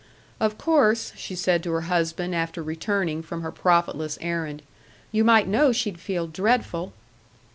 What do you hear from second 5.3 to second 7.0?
know she'd feel dreadful.